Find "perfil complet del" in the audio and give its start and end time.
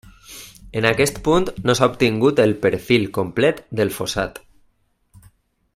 2.65-3.95